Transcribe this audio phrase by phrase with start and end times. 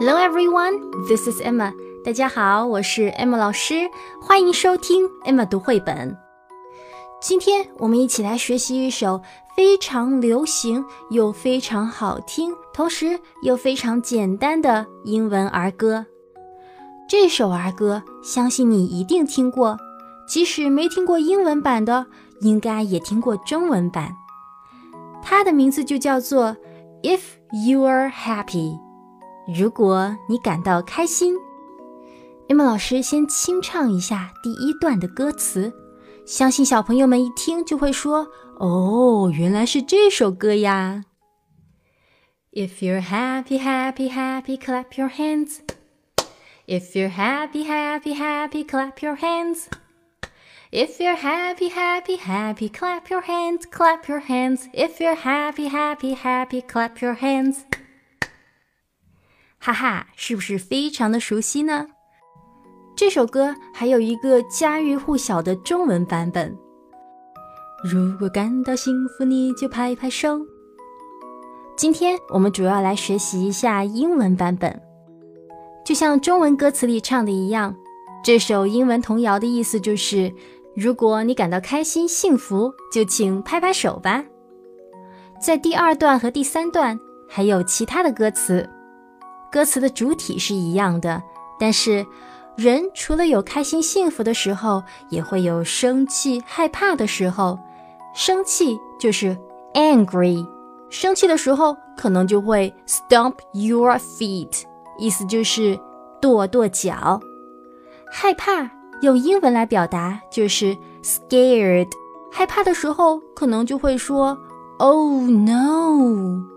[0.00, 1.72] Hello everyone, this is Emma.
[2.04, 3.88] 大家好，我是 Emma 老师，
[4.20, 6.16] 欢迎收听 Emma 读绘本。
[7.22, 9.22] 今天我们一起来学习一首
[9.54, 16.04] 非常流行又非常好听，同时又非常简单的英文儿歌。
[17.08, 19.78] 这首儿歌相信你一定听过，
[20.26, 22.06] 即使没听过英文版的，
[22.40, 24.12] 应该也听过中文版。
[25.22, 26.46] 它的名字就叫做
[27.04, 27.20] 《If
[27.68, 28.72] You Are Happy》，
[29.46, 31.34] 如果你感到开心。
[32.48, 35.72] Emma 老师先清唱一下第一段的歌词，
[36.26, 38.28] 相信小朋友们一听就会说
[38.60, 41.04] ：“哦，原来是这首歌呀。”
[42.52, 45.60] If you're happy, happy, happy, clap your hands.
[46.66, 49.66] If you're happy, happy, happy, clap your hands.
[50.70, 54.68] If you're happy, happy, happy, clap your hands, clap your hands.
[54.72, 57.64] If you're happy, happy, happy, clap your hands.
[59.64, 61.86] 哈哈，是不是非常的熟悉呢？
[62.94, 66.54] 这首歌还有一个家喻户晓的中文版本。
[67.82, 70.38] 如果感到幸福，你就拍拍手。
[71.78, 74.82] 今天我们主要来学习一下英文版本。
[75.82, 77.74] 就像中文歌词里唱的一样，
[78.22, 80.30] 这首英文童谣的意思就是：
[80.76, 84.26] 如果你感到开心、幸福，就请拍拍手吧。
[85.40, 88.68] 在第二段和第三段还有其他的歌词，
[89.54, 91.22] 歌词的主体是一样的，
[91.60, 92.04] 但是。
[92.56, 97.58] 人除了有开心幸福的时候，也会有生气害怕的时候。
[98.14, 99.36] 生气就是
[99.74, 100.46] angry，
[100.88, 104.62] 生气的时候可能就会 stomp your feet，
[105.00, 105.76] 意思就是
[106.22, 107.20] 跺跺脚。
[108.08, 108.70] 害怕
[109.02, 111.88] 用英文来表达就是 scared，
[112.30, 114.38] 害怕的时候可能就会说
[114.78, 116.53] oh no。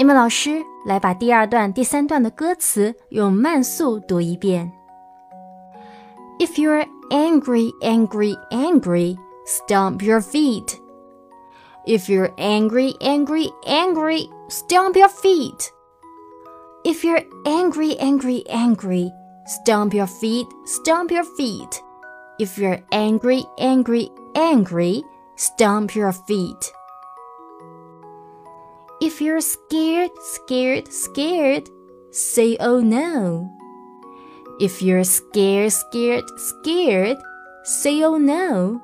[0.00, 4.70] 你们老师来把第二段、第三段的歌词用慢速读一遍。
[6.38, 10.78] If you're angry, angry, angry, stomp your feet.
[11.86, 15.70] If you're angry, angry, angry, stomp your feet.
[16.84, 19.10] If you're angry, angry, angry,
[19.46, 21.82] stomp your feet, stomp your feet.
[22.38, 25.04] If you're angry, angry, angry,
[25.36, 26.72] stomp your feet.
[29.11, 31.69] If you're scared, scared, scared,
[32.11, 33.51] say oh no.
[34.61, 37.17] If you're scared, scared, scared,
[37.65, 38.81] say oh no.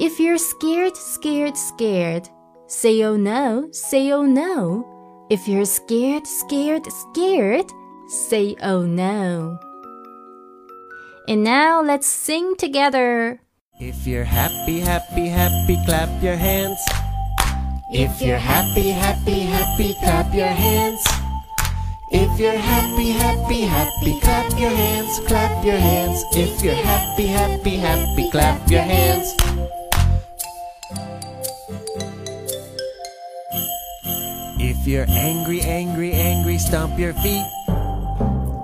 [0.00, 2.28] If you're scared, scared, scared,
[2.66, 4.84] say oh no, say oh no.
[5.30, 7.70] If you're scared, scared, scared,
[8.08, 9.56] say oh no.
[11.28, 13.40] And now let's sing together.
[13.78, 16.80] If you're happy, happy, happy, clap your hands.
[17.88, 21.06] If you're happy, happy, happy, clap your hands.
[22.10, 26.24] If you're happy, happy, happy, clap your hands, clap your hands.
[26.32, 29.36] If you're happy, happy, happy, clap your hands.
[34.58, 37.46] If you're angry, angry, angry, stomp your feet.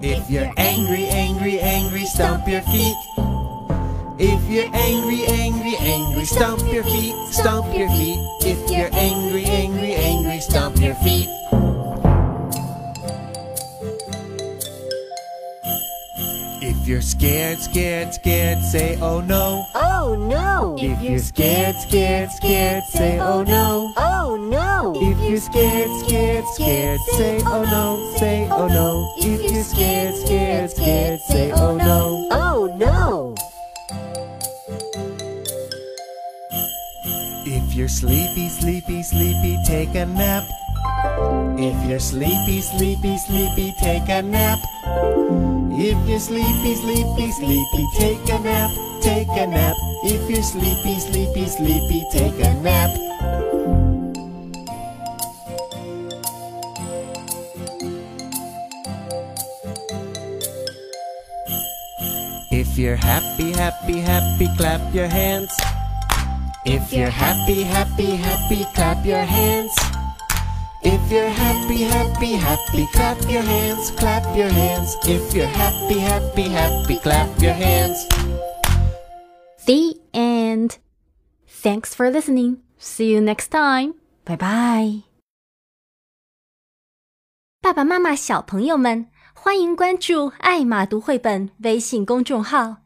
[0.00, 3.17] If you're angry, angry, angry, stomp your feet.
[4.20, 8.18] If you're angry, angry, angry, stomp your feet, stomp your feet.
[8.40, 11.28] If you're angry, angry, angry, stomp your feet.
[16.60, 19.64] If you're scared, scared, scared, say oh no.
[19.76, 20.76] Oh no.
[20.80, 23.92] If you're scared, scared, scared, say oh no.
[23.96, 24.94] Oh no.
[24.96, 29.14] If you're scared, scared, scared, say oh no, say oh no.
[29.18, 32.27] If you're scared, scared, scared, say oh no.
[37.58, 40.44] If you're sleepy, sleepy, sleepy, take a nap.
[41.58, 44.60] If you're sleepy, sleepy, sleepy, take a nap.
[45.74, 48.70] If you're sleepy, sleepy, sleepy, take a nap,
[49.02, 49.74] take a nap.
[50.04, 52.90] If you're sleepy, sleepy, sleepy, take a nap.
[62.52, 65.50] If you're happy, happy, happy, clap your hands.
[66.67, 69.73] If you're happy, happy, happy, clap your hands.
[70.81, 74.95] If you're happy, happy, happy, clap your hands, clap your hands.
[75.05, 78.07] If you're happy, happy, happy, clap your hands.
[79.65, 80.77] The end.
[81.47, 82.57] Thanks for listening.
[82.77, 83.93] See you next time.
[84.25, 85.03] Bye bye.
[87.61, 92.77] 爸爸妈妈、小朋友们，欢迎关注“爱马读绘本”微信公众号。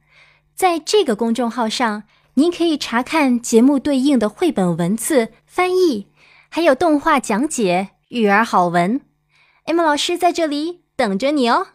[0.54, 2.04] 在这个公众号上，
[2.35, 6.13] 您可以查看节目对应的绘本文字翻译。
[6.55, 9.01] 还有动画讲解、育儿好文
[9.65, 11.69] 艾玛老师在这里等着你哦。